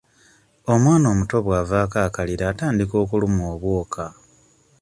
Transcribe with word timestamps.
Omwana 0.73 1.05
omuto 1.13 1.37
bw'avaako 1.45 1.97
akalira 2.07 2.43
atandika 2.51 2.95
okulumwa 3.03 3.45
obwoka. 3.55 4.05